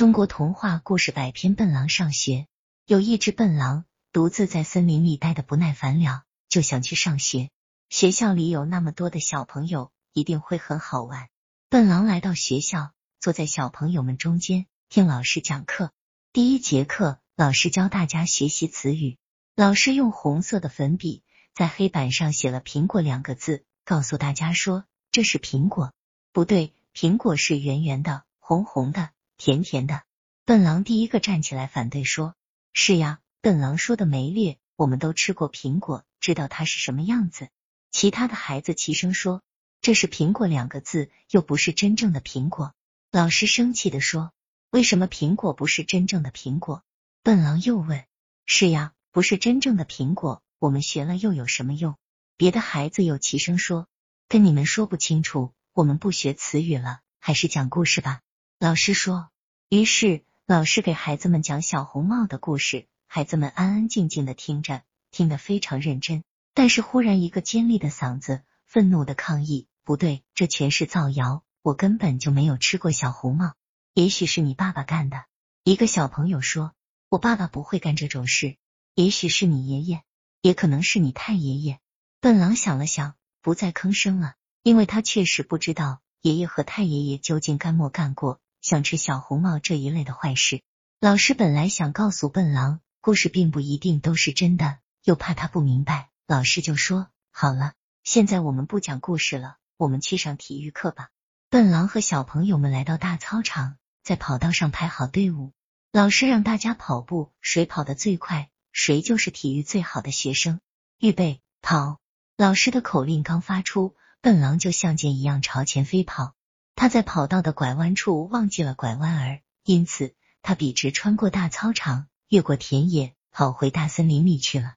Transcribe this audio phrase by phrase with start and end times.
[0.00, 2.46] 中国童话故事百篇，笨狼上学。
[2.86, 3.84] 有一只笨狼
[4.14, 7.50] 独自在森林里待的不耐烦了，就想去上学。
[7.90, 11.28] 学校里有那么多的小朋友，一定会很好玩。
[11.68, 15.92] 笨狼来到学校，坐在小朋友们中间，听老师讲课。
[16.32, 19.18] 第一节课，老师教大家学习词语。
[19.54, 21.22] 老师用红色的粉笔
[21.54, 25.92] 在黑板上写了“苹果”两个字，告诉大家说：“这是苹果。”
[26.32, 29.10] 不对，苹果是圆圆的、红红的、
[29.40, 30.02] 甜甜的。
[30.44, 32.34] 笨狼第一个站起来反对说
[32.74, 37.48] ：“是呀，笨狼说的没劣，我们都吃过苹果，知道它是什么样子。”
[37.90, 39.40] 其他的孩子齐声说
[39.80, 42.74] ：“这是苹果两个字，又不是真正的苹果。”
[43.10, 44.30] 老师生气的说
[44.68, 46.82] ：“为什么苹果不是真正的苹果？”
[47.24, 48.04] 笨狼又问
[48.44, 51.96] ：“是呀，不是真正的苹果，我们学了又有什么用？”
[52.36, 53.88] 别的孩子又齐声说
[54.28, 58.20] ：“跟你们说不清楚，我们不学词语了，还是讲故事吧。”
[58.62, 59.30] 老师说。
[59.70, 66.24] 于是老师给孩子们讲小红帽的故事，孩子们安安静静的听着，听得非常认真。
[66.52, 71.42] 但是忽然，一个尖利的嗓子愤怒的抗议：“不对，这全是造谣！
[71.62, 73.54] 我根本就没有吃过小红帽，
[73.94, 75.24] 也许是你爸爸干的。”
[75.64, 76.74] 一个小朋友说
[77.08, 78.58] ：“我爸爸不会干这种事，
[78.94, 80.02] 也许是你爷爷，
[80.42, 81.80] 也可能是你太爷爷。”
[82.20, 90.62] 笨狼想了想，不再吭声了，因为他确实不知道爷爷和太爷爷究竟干没干过想吃小红帽这一类的坏事。
[91.00, 96.10] 老师本来想告诉笨狼，故事并不一定都是真的，又怕他不明白。
[96.26, 97.72] 老师就说：“好了，
[98.04, 101.08] 现在我们不讲故事了，我们去上体育课吧。”
[101.48, 105.52] 笨狼和小朋友们来到大操场，在跑道上排好队伍。
[105.90, 110.60] 老师让大家跑步，谁跑得最快，谁就是体育最好的学生。
[110.98, 111.98] 预备，跑！
[112.36, 116.34] 老师的口令刚发出，笨狼就像箭一样朝前飞跑。
[116.80, 124.76] 他在跑道的拐弯处忘记了拐弯儿，因此他笔直穿过大操场，越过田野，跑回大森林里去了。